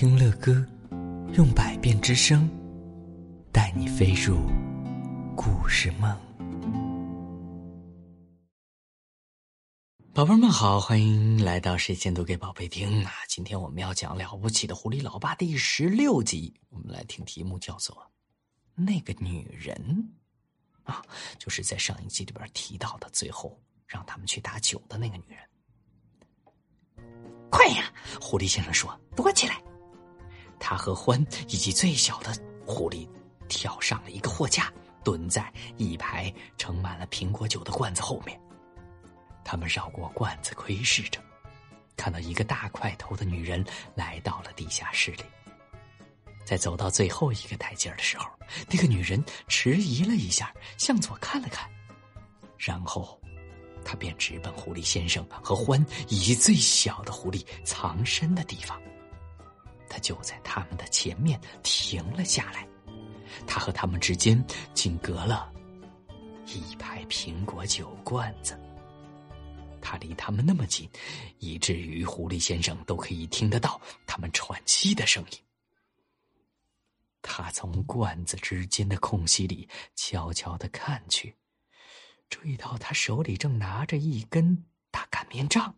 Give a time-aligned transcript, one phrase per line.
[0.00, 0.64] 听乐歌，
[1.32, 2.48] 用百变之声，
[3.52, 4.36] 带你飞入
[5.36, 6.16] 故事梦。
[10.14, 13.10] 宝贝们好，欢迎来到谁先读给宝贝听啊！
[13.26, 17.96] 今天我们要讲《了不起的狐狸老爸》第十六集，我们来听题目叫做
[18.76, 20.08] 《那个女人》
[20.92, 21.04] 啊，
[21.40, 25.40] 就是在上一集里边提到的，最后让他们去打酒的那个女人。
[27.50, 27.92] 快呀！
[28.20, 29.60] 狐狸先生说：“躲起来！”
[30.58, 32.32] 他和欢以及最小的
[32.66, 33.08] 狐狸
[33.48, 34.72] 跳上了一个货架，
[35.04, 38.38] 蹲在一排盛满了苹果酒的罐子后面。
[39.44, 41.20] 他们绕过罐子，窥视着，
[41.96, 45.24] 看到一个大块头的女人来到了地下室里。
[46.44, 48.26] 在走到最后一个台阶的时候，
[48.68, 51.68] 那个女人迟疑了一下，向左看了看，
[52.56, 53.18] 然后。
[53.84, 58.78] 他便直奔狐狸先生和欢以及最小的狐狸藏身的地方。
[59.88, 62.66] 他就在他们的前面停了下来，
[63.46, 64.42] 他和他们之间
[64.74, 65.52] 仅隔了
[66.46, 68.58] 一排苹果酒罐子。
[69.80, 70.88] 他离他们那么近，
[71.38, 75.38] 以至于狐狸先生都可以听得到他们喘息的声音。
[77.22, 81.34] 他从罐子之间的空隙里悄悄的看去。
[82.28, 85.74] 注意到他手里正拿着一根大擀面杖。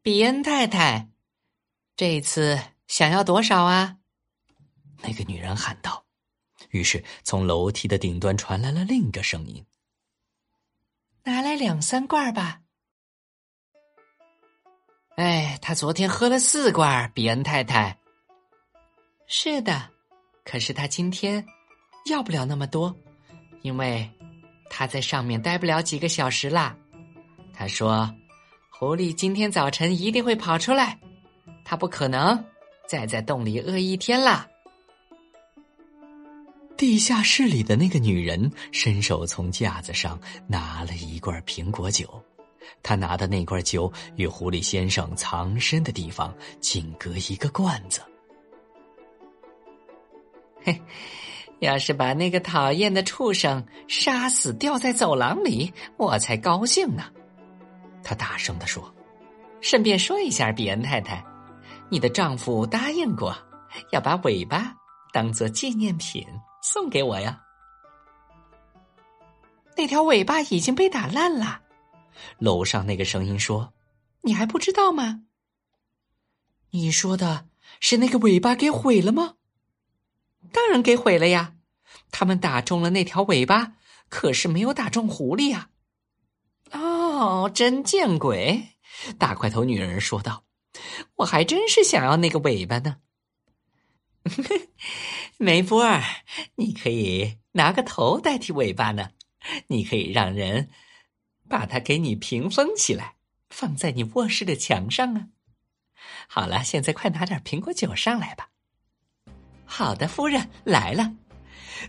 [0.00, 1.08] 比恩太太，
[1.98, 3.96] 这次想要多少啊？
[5.02, 6.04] 那个女人喊道。
[6.70, 9.66] 于是从楼梯的顶端传来了另一个声音
[11.24, 12.60] ：“拿来两三罐吧。”
[15.18, 17.98] 哎，他昨天喝了四罐，比恩太太。
[19.26, 19.90] 是的，
[20.44, 21.44] 可是他今天
[22.06, 22.96] 要不了那么多，
[23.62, 24.08] 因为。
[24.70, 26.76] 他在上面待不了几个小时啦。
[27.54, 28.14] 他说
[28.70, 31.00] ：“狐狸今天早晨一定会跑出来，
[31.68, 32.42] 他不可能
[32.86, 34.48] 再在洞里饿一天啦。”
[36.78, 42.08] 地下室里的那个女人伸手从架子上拿了一罐苹果酒，
[42.82, 48.00] 她拿的那罐酒与狐狸先生藏身的地方仅隔一个罐子。
[50.64, 50.80] 嘿。
[51.60, 57.02] 要是把那个讨厌的畜生杀死，掉在走廊里，我才高兴呢。
[58.04, 58.94] 他大声的说
[59.60, 61.20] ：“顺便说一下，比恩太太，
[61.90, 63.36] 你的丈夫答应过
[63.90, 64.74] 要把尾巴
[65.12, 66.26] 当做纪念品
[66.62, 67.40] 送给我呀。
[69.76, 71.62] 那条尾巴已经被打烂了。”
[72.38, 73.72] 楼上那个声音说
[74.22, 75.22] ：“你还不知道吗？
[76.70, 77.46] 你说的
[77.80, 79.34] 是那个尾巴给毁了吗？”
[80.52, 81.54] 当然给毁了呀！
[82.10, 83.74] 他们打中了那条尾巴，
[84.08, 85.70] 可是没有打中狐狸呀。
[86.72, 88.76] 哦，真见鬼！
[89.18, 90.44] 大块头女人说道
[91.16, 92.96] ：“我还真是想要那个尾巴呢。
[95.38, 96.02] ”梅波儿，
[96.56, 99.10] 你可以拿个头代替尾巴呢。
[99.68, 100.68] 你可以让人
[101.48, 103.14] 把它给你屏风起来，
[103.48, 105.28] 放在你卧室的墙上啊。
[106.28, 108.50] 好了，现在快拿点苹果酒上来吧。
[109.64, 111.14] 好的，夫人来了。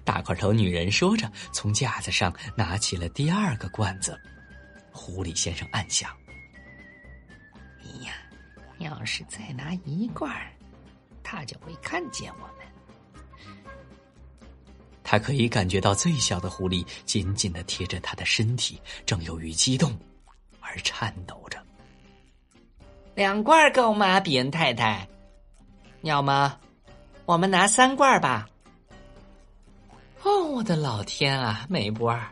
[0.03, 4.17] 大块头女人说着，从架子上拿起了第二个罐子。
[4.91, 6.15] 狐狸先生暗想
[7.81, 8.13] ：“哎呀，
[8.79, 10.31] 要是再拿一罐，
[11.23, 12.65] 他就会看见我们。”
[15.03, 19.97] 他可以感觉到最小的狐狸紧紧的贴着他的身体，正由于激动
[20.59, 21.57] 而颤抖着。
[23.15, 25.07] 两罐够吗，比恩太太？
[26.01, 26.55] 要么？
[27.25, 28.47] 我们拿三罐吧。
[30.23, 32.29] 哦，我的老天啊，梅波儿，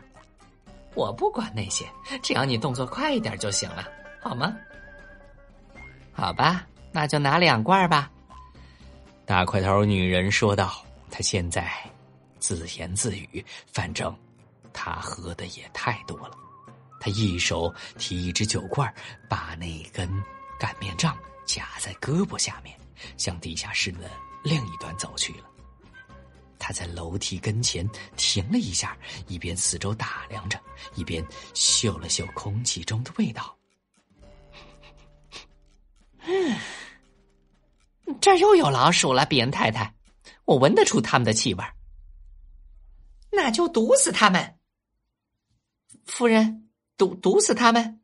[0.94, 1.84] 我不管那些，
[2.22, 3.88] 只要你动作快一点就行了，
[4.22, 4.56] 好吗？
[6.18, 8.10] 好吧，那就拿两罐吧。
[9.24, 11.70] 大块头女人说道：“她现在
[12.40, 14.12] 自言自语，反正
[14.72, 16.36] 她喝的也太多了。”
[16.98, 18.92] 她一手提一只酒罐，
[19.28, 20.10] 把那根
[20.58, 22.76] 擀面杖夹在胳膊下面，
[23.16, 24.10] 向地下室的。
[24.42, 25.44] 另一端走去了。
[26.58, 28.96] 他在楼梯跟前停了一下，
[29.28, 30.58] 一边四周打量着，
[30.96, 31.24] 一边
[31.54, 33.56] 嗅了嗅空气中的味道。
[38.28, 39.94] 这儿又有老鼠了，比恩太太，
[40.44, 41.64] 我闻得出他们的气味。
[43.30, 44.58] 那就毒死他们，
[46.04, 48.02] 夫人，毒毒死他们。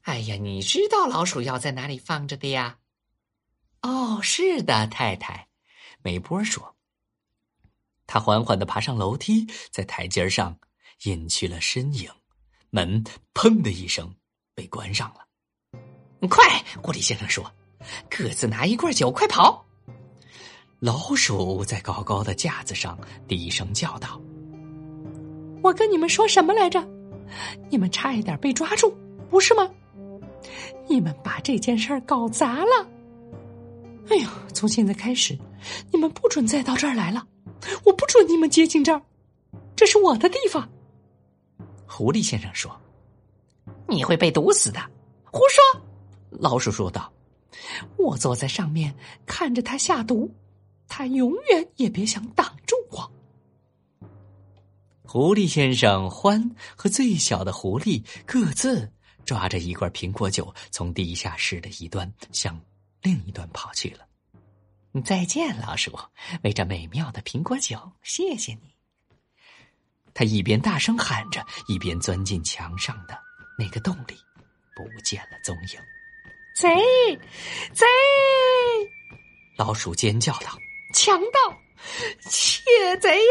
[0.00, 2.78] 哎呀，你知道老鼠药在哪里放着的呀？
[3.82, 5.48] 哦，是的，太太，
[6.00, 6.74] 梅波说。
[8.06, 10.58] 他缓缓的爬上楼梯，在台阶上
[11.02, 12.10] 隐去了身影，
[12.70, 13.04] 门
[13.34, 14.16] 砰的一声
[14.54, 15.28] 被关上了。
[16.30, 17.52] 快，狐狸先生说
[18.10, 19.64] ：“各自拿一罐酒，快跑！
[20.78, 22.98] 老鼠在高高的架子上
[23.28, 24.20] 低声叫道
[25.62, 26.84] ：“我跟你们说什么来着？
[27.70, 28.92] 你们差一点被抓住，
[29.30, 29.70] 不是吗？
[30.88, 32.88] 你们把这件事儿搞砸了！
[34.10, 35.38] 哎呀，从现在开始，
[35.92, 37.24] 你们不准再到这儿来了，
[37.84, 39.00] 我不准你们接近这儿，
[39.76, 40.68] 这是我的地方。”
[41.86, 42.74] 狐狸先生说
[43.86, 44.80] ：“你会被毒死的。”
[45.30, 45.80] 胡说！
[46.30, 47.10] 老鼠说道
[47.96, 48.94] ：“我坐在上面
[49.26, 50.34] 看着他下毒，
[50.88, 53.12] 他永远也别想挡住我。”
[55.04, 58.90] 狐狸先生、欢和最小的狐狸各自
[59.24, 62.58] 抓着一罐苹果酒，从地下室的一端向
[63.02, 64.06] 另一端跑去了。
[65.04, 65.98] 再见，老鼠！
[66.42, 68.74] 为这美妙的苹果酒，谢谢你。
[70.14, 73.18] 他一边大声喊着，一边钻进墙上的
[73.58, 74.16] 那个洞里。
[74.74, 75.80] 不见了踪影，
[76.54, 76.68] 贼，
[77.72, 77.86] 贼！
[79.56, 80.50] 老鼠尖叫道
[80.92, 81.56] ：“强盗，
[82.28, 82.62] 窃
[83.00, 83.24] 贼呀！”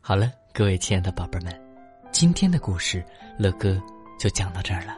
[0.00, 1.52] 好了，各位亲爱的宝贝们，
[2.12, 3.04] 今天的故事
[3.36, 3.82] 乐哥
[4.16, 4.96] 就讲到这儿了。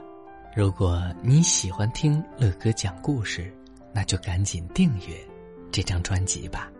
[0.54, 3.50] 如果你喜欢听乐哥讲故事，
[3.94, 5.16] 那就赶紧订阅
[5.72, 6.70] 这张专辑吧，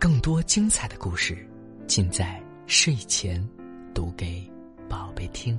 [0.00, 1.46] 更多精彩的故事。
[1.86, 3.46] 尽在睡前
[3.92, 4.42] 读给
[4.88, 5.58] 宝贝听。